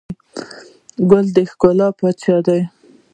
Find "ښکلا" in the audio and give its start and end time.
1.49-1.87